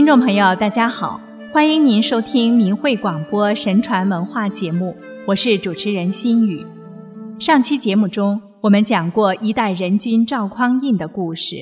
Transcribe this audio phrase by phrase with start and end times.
[0.00, 1.20] 听众朋友，大家好，
[1.52, 4.96] 欢迎您收听明慧广播神传文化节目，
[5.26, 6.64] 我是主持人心雨。
[7.38, 11.56] 上期节目中，我们讲过一代人君赵匡胤的故事。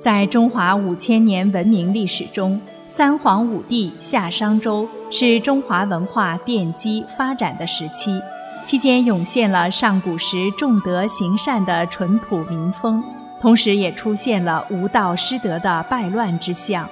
[0.00, 8.18] 在中华五千年文明历史中，三皇五帝夏商周是中华文化奠基发展的时期，
[8.64, 13.04] 期间涌现了上古时重德行善的淳朴民风，
[13.38, 16.88] 同时也出现了无道失德的败乱之象。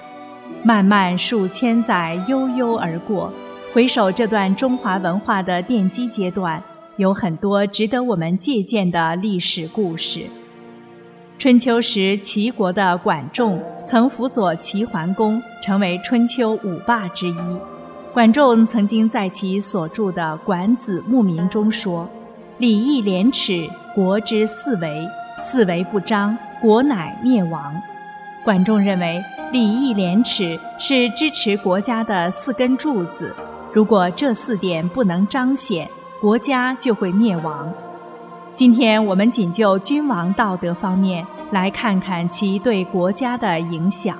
[0.63, 3.33] 漫漫数千载，悠悠而过。
[3.73, 6.63] 回首这段中华文化的奠基阶段，
[6.97, 10.21] 有很多值得我们借鉴的历史故事。
[11.37, 17.59] 春秋时，齐国的管仲曾辅佐齐桓公，成为春秋五霸之一。
[18.13, 22.09] 管仲曾经在其所著的《管子·牧民》中说
[22.59, 24.89] ：“礼义廉耻，国之四维；
[25.37, 27.75] 四维不张，国乃灭亡。”
[28.45, 33.35] 管仲认为，礼义廉耻是支持国家的四根柱子，
[33.73, 35.89] 如果这四点不能彰显，
[36.21, 37.73] 国家就会灭亡。
[38.55, 44.15] 今天我们仅就君王道德方面来看看其对国家的影响。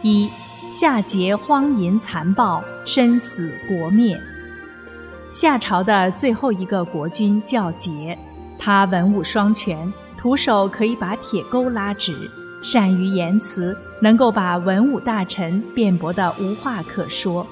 [0.00, 0.30] 一，
[0.70, 4.16] 夏桀荒淫残暴，身死国灭。
[5.32, 8.16] 夏朝的最后一个国君叫桀，
[8.60, 12.30] 他文武双全，徒手可以把铁钩拉直。
[12.70, 17.46] 善于言辞，能够把文武大臣辩驳得无话可说。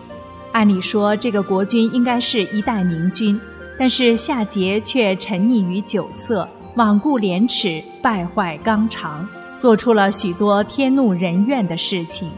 [0.52, 3.40] 按理说，这个国君应该是一代明君，
[3.78, 12.28] 但是夏桀却沉溺于酒色，罔顾廉耻，败坏纲常，做出了许多天怒人怨的事情。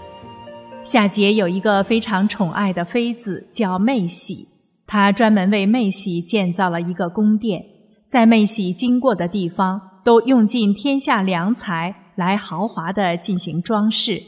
[0.85, 4.47] 夏桀有一个非常宠爱的妃子，叫妹喜，
[4.87, 7.61] 他专门为妹喜建造了一个宫殿，
[8.07, 12.05] 在妹喜经过的地方，都用尽天下良材。
[12.19, 14.21] 来豪华地进行装饰，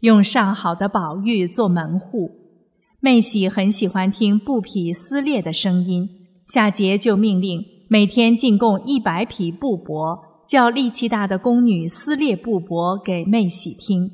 [0.00, 2.28] 用上好的宝玉做门户。
[2.98, 6.08] 妹喜很喜欢听布匹撕裂的声音，
[6.44, 14.10] 夏桀就命令每天进贡一百匹布帛，叫力气大的宫女撕裂布帛给妹喜听。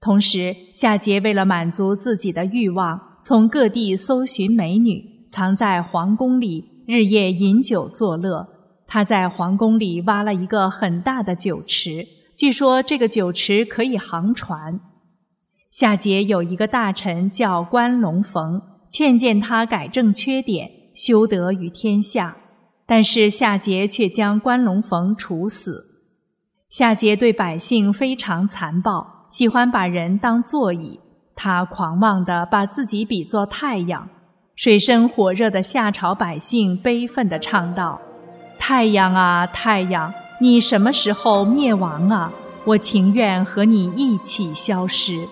[0.00, 8.48] 同时，夏桀为了满足自己的欲望，从各地搜寻美女，藏在皇宫里，日夜饮酒作乐。
[8.86, 12.06] 他在皇宫里挖了一个很大的酒池。
[12.40, 14.80] 据说这个酒池可以航船。
[15.70, 22.38] 夏桀有一个大臣叫关龙逢，劝谏他改正缺点，修德于天下。
[22.86, 25.84] 但是夏桀却将关龙逢处死。
[26.70, 30.98] 夏桀对百姓非常残暴，喜欢把人当座椅。
[31.36, 34.08] 他狂妄地把自己比作太阳。
[34.56, 38.00] 水深火热的夏朝百姓悲愤地唱道
[38.58, 40.10] ：“太阳啊，太阳！”
[40.42, 42.32] 你什么时候灭亡啊？
[42.64, 45.28] 我情愿和你一起消失。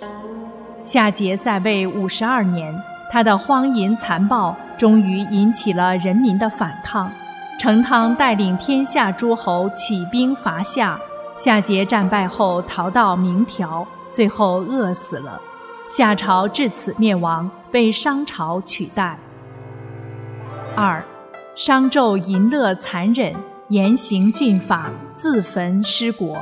[0.84, 2.78] 夏桀在位五十二年，
[3.10, 7.10] 他的荒淫残暴终于引起了人民的反抗。
[7.58, 11.00] 成汤带领天下诸侯起兵伐夏，
[11.38, 15.40] 夏桀战败后逃到明条，最后饿死了。
[15.88, 19.18] 夏朝至此灭亡，被商朝取代。
[20.76, 21.02] 二，
[21.56, 23.34] 商纣淫乐残忍。
[23.70, 26.38] 严刑峻法，自焚失国。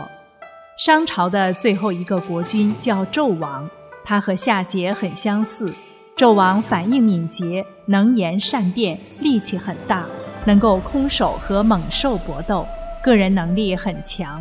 [0.78, 3.69] 商朝的最后一个国君叫纣王，
[4.04, 5.75] 他和夏桀很相似。
[6.16, 10.04] 纣王反应敏捷，能言善辩，力气很大，
[10.44, 12.64] 能够空手和猛兽搏斗，
[13.03, 14.41] 个人能力很强。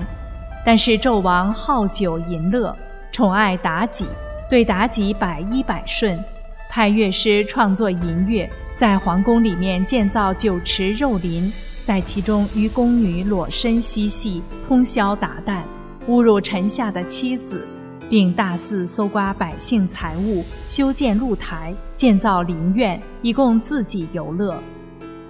[0.64, 2.76] 但是纣王好酒淫乐，
[3.12, 4.06] 宠爱妲己，
[4.48, 6.24] 对妲己百依百顺，
[6.70, 11.52] 派乐师创作淫乐，在皇宫里面建造酒池肉林。
[11.86, 15.62] 在其中与宫女裸身嬉戏，通宵达旦，
[16.08, 17.68] 侮辱臣下的妻子，
[18.10, 24.60] 并大肆搜刮百姓财物，修建露台，建造林苑，以供自己游乐。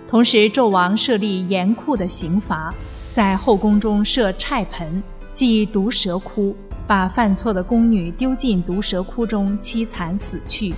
[0.07, 2.73] 同时，纣王设立严酷的刑罚，
[3.11, 5.03] 在后宫中设菜盆，
[5.33, 6.55] 即毒蛇窟，
[6.87, 10.73] 把犯错的宫女丢进毒蛇窟中凄惨死去；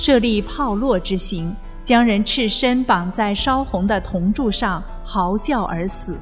[0.00, 1.54] 设立炮烙之刑。
[1.84, 6.14] 将人赤身绑在烧红的铜柱上，嚎叫而死；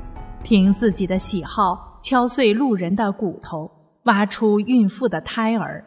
[0.42, 3.70] 凭自己的喜好敲碎路人的骨头，
[4.04, 5.84] 挖出孕妇的胎儿。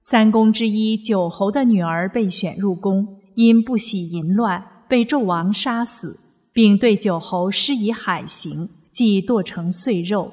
[0.00, 6.20] 三公之一九侯的女儿被选入宫，因不喜淫乱，被纣王杀死，
[6.52, 10.30] 并对九侯施以海刑，即剁成碎肉。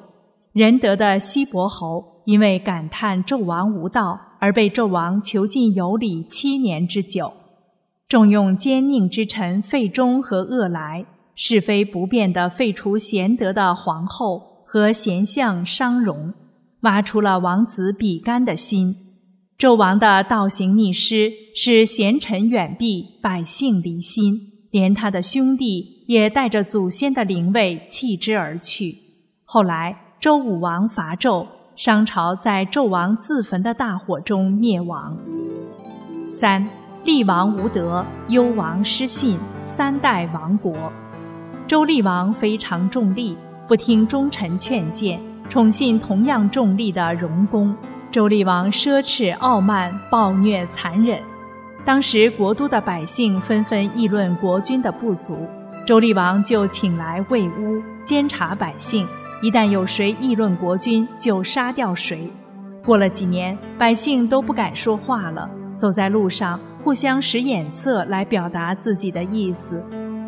[0.54, 7.34] 仁德的西伯侯因为感叹纣王无道，而被纣王囚禁有里七年之久。
[8.10, 11.06] 重用奸佞之臣费忠和恶来，
[11.36, 16.34] 是非不变的废除贤德的皇后和贤相商容，
[16.82, 18.96] 挖出了王子比干的心。
[19.60, 24.40] 纣王的倒行逆施，使贤臣远避，百姓离心，
[24.72, 28.96] 连他的兄弟也带着祖先的灵位弃之而去。
[29.44, 31.46] 后来，周武王伐纣，
[31.76, 35.18] 商朝在纣王自焚的大火中灭亡。
[36.30, 36.70] 三，
[37.08, 40.76] 厉王无德，幽王失信，三代亡国。
[41.66, 45.18] 周厉王非常重利，不听忠臣劝谏，
[45.48, 47.74] 宠信同样重利的荣公。
[48.12, 51.24] 周厉王奢侈傲慢、暴虐残忍，
[51.86, 55.48] 当时国都的百姓纷纷议论国君的不足，
[55.86, 59.08] 周厉王就请来魏乌监察百姓，
[59.42, 62.30] 一旦有谁议论国君，就杀掉谁。
[62.84, 69.82] 过了几年，百姓都不敢说话了，走在路上互相使眼色来表达自己的意思。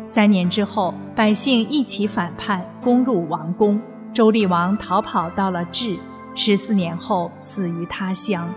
[0.06, 3.80] 三年之后，百姓一起反叛，攻入王宫，
[4.14, 5.96] 周厉王逃跑到了治。
[6.34, 8.48] 十四年后死于他乡。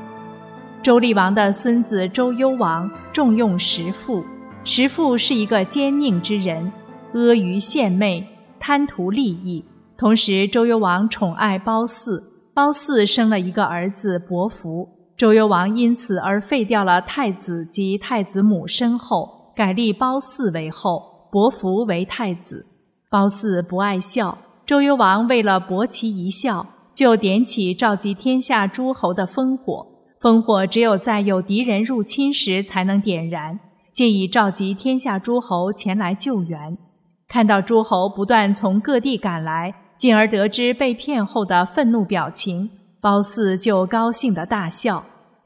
[0.82, 4.24] 周厉王的孙子周幽王重用石父，
[4.64, 6.72] 石父是一个奸佞之人，
[7.14, 8.28] 阿谀献媚，
[8.60, 9.66] 贪图利益。
[9.98, 12.22] 同时，周幽王宠爱褒姒，
[12.54, 14.90] 褒姒生了一个儿子伯服。
[15.24, 22.68] 周幽王因此而废掉了太子及太子母身后，改立褒姒为后，伯服为太子。
[23.10, 26.68] 褒姒不爱笑，周幽王为了博其一笑。
[26.94, 29.88] 就点起召集天下诸侯的烽火，
[30.22, 33.58] 烽火只有在有敌人入侵时才能点燃，
[33.94, 36.78] 借以召集天下诸侯前来救援。
[37.30, 45.06] 看到诸侯不断从各地赶来，进而得知被骗后的愤怒表情，褒姒就高兴的大笑。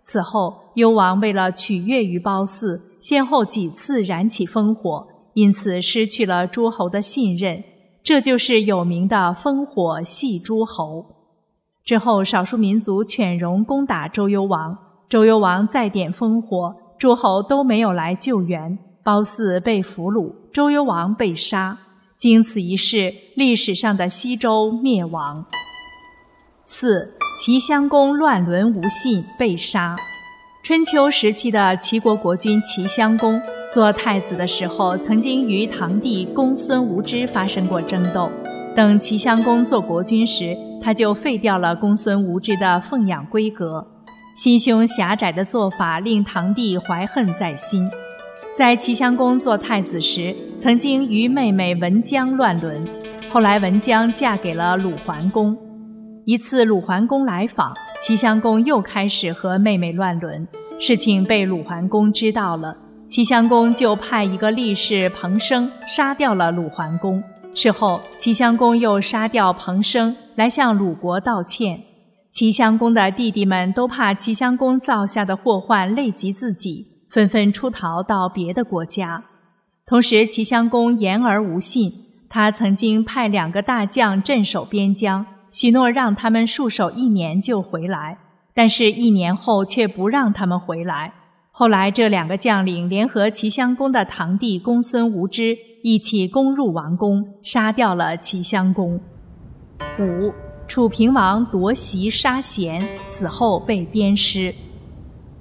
[0.10, 7.62] 此后，幽王为了取悦于褒姒，先后几次燃起烽火，因此失去了诸侯的信任。
[8.02, 11.06] 这就是有名的烽火戏诸侯。
[11.84, 14.78] 之后，少数民族犬戎攻打周幽王，
[15.10, 21.78] 周幽王再点烽火，诸侯都没有来救援，褒姒被俘虏，周幽王被杀。
[22.18, 25.46] 经此一事，历史上的西周灭亡。
[26.64, 29.96] 四，齐襄公乱伦无信被杀。
[30.64, 33.40] 春秋时期的齐国国君齐襄公
[33.72, 38.32] 做太子的时候，曾经与堂弟公孙无知发生过争斗。
[38.76, 43.86] 等齐襄公做国君时，他就废掉了公孙无知的奉养规格，
[44.36, 47.88] 心胸狭窄的做法令堂弟怀恨在心。
[48.52, 52.84] 在齐襄公做太子时，曾经与妹妹文姜乱伦，
[53.30, 55.56] 后来文姜嫁给了鲁桓公。
[56.28, 60.46] 一次鲁桓公来访，齐襄公又开始和妹妹乱伦，
[60.78, 62.76] 事情被鲁桓公知道了，
[63.08, 67.24] 齐襄公就派一个力士彭生杀掉了鲁桓公。
[67.54, 71.82] 事后，齐襄公又杀掉彭生，来向鲁国道歉。
[72.30, 79.24] 齐襄公的弟弟们都怕齐襄公造下的祸患累及自己，纷纷出逃到别的国家。
[79.86, 81.90] 同时，齐襄公言而无信，
[82.28, 85.26] 他曾经派两个大将镇守边疆，
[85.60, 88.20] 许诺让他们戍守一年就回来，
[88.54, 91.12] 但是，一年后却不让他们回来。
[91.50, 95.58] 后来，这两个将领联合齐襄公的堂弟公孙无知。
[95.82, 99.00] 一起攻入王宫，杀掉了齐襄公。
[99.98, 100.32] 五，
[100.68, 104.54] 楚平王夺席杀贤，死后被鞭尸。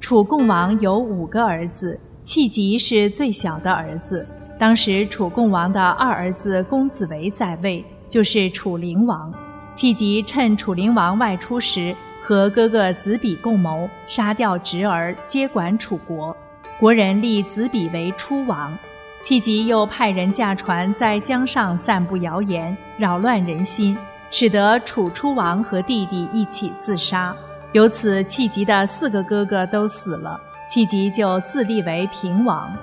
[0.01, 4.27] 楚共王有五个儿子，戚吉是最小的儿子。
[4.59, 9.31] 当时楚共王的二儿子公子围在位，就是楚灵王。
[9.77, 16.35] 戚吉趁楚灵王外出时，和哥哥子比共谋，杀掉侄儿，接管楚国。
[16.81, 18.77] 国人立子比为初王。
[19.21, 23.95] 戚吉又派人驾船在江上散布谣言，扰乱人心，
[24.31, 27.37] 使得楚出王和弟弟一起自杀。
[27.73, 30.41] 由此，戚吉的四个哥哥都死了，
[30.71, 32.75] 戚吉就自立为平王。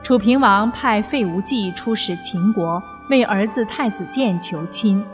[0.00, 5.04] 楚平王派费无忌出使秦国，为儿子太子建求亲。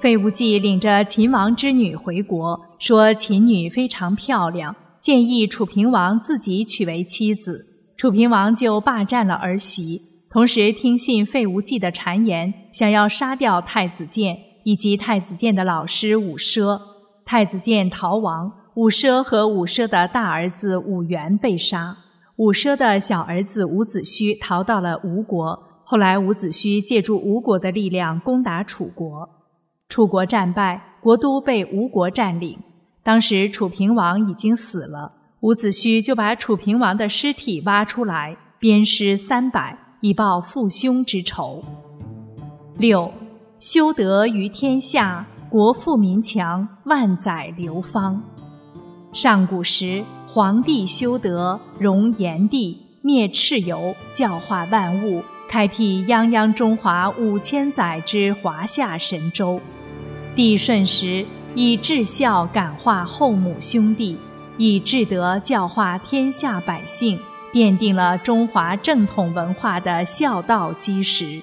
[0.00, 7.66] 费无忌领着秦王之女回国，说秦女非常漂亮，建议楚平王自己娶为妻子。
[7.98, 10.00] 楚平王就霸占了儿媳。
[10.30, 16.80] 同时听信费无忌的谗言，想要杀掉太子建以及太子建的老师武奢。
[17.26, 21.94] 太子建逃亡，武奢和武奢的大儿子武元被杀。
[22.36, 25.62] 武奢的小儿子伍子胥逃到了吴国。
[25.84, 29.28] 后来伍子胥借助吴国的力量攻打楚国，
[29.90, 32.58] 楚国战败，国都被吴国占领。
[33.02, 39.76] 当时楚平王已经死了，伍子胥就把楚平王的尸体挖出来，鞭尸三百。
[40.02, 41.62] 以报父兄之仇。
[42.78, 43.12] 六，
[43.58, 48.22] 修德于天下，国富民强，万载流芳。
[49.12, 59.60] 上古时，皇帝修德，容炎帝，灭蚩尤，教化万物，开辟泱泱中华五千载之华夏神州。
[60.36, 64.16] 帝舜时以至孝感化后母兄弟，
[64.56, 67.18] 以至德教化天下百姓，
[67.52, 71.42] 奠定了中华正统文化的孝道基石。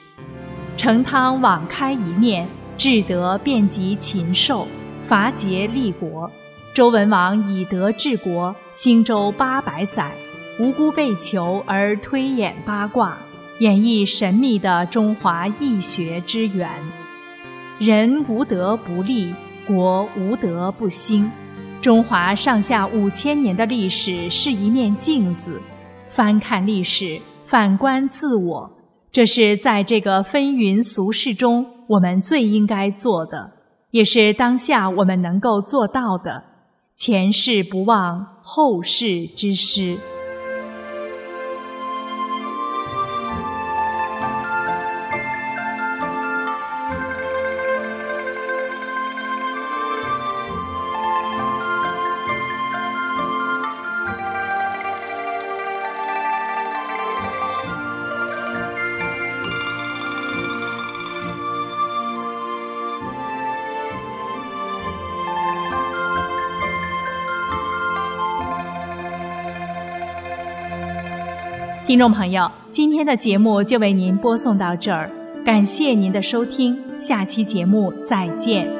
[0.77, 4.67] 成汤网开一面，至德遍及禽兽，
[5.01, 6.31] 伐桀立国。
[6.73, 10.11] 周文王以德治国，兴周八百载，
[10.59, 13.17] 无辜被囚而推演八卦，
[13.59, 16.69] 演绎神秘的中华易学之源。
[17.79, 19.35] 人无德不立，
[19.67, 21.31] 国无德不兴。
[21.79, 25.61] 中华上下五千年的历史是一面镜子，
[26.09, 28.71] 翻看历史，反观自我。
[29.11, 33.51] 这是在这个纷纭俗世中，我们最应该做的，
[33.91, 36.43] 也是当下我们能够做到的。
[36.95, 39.99] 前世不忘，后世之师。
[71.87, 75.09] 听众朋友，今天的节目就为您播送到这儿，
[75.45, 78.76] 感谢您的收听，下期节目再见。